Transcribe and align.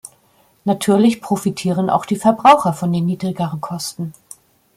Natürlich 0.65 1.21
profitieren 1.21 1.91
auch 1.91 2.07
die 2.07 2.15
Verbraucher 2.15 2.73
von 2.73 2.91
den 2.91 3.05
niedrigeren 3.05 3.61
Kosten. 3.61 4.13